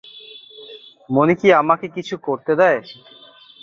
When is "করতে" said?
2.27-2.51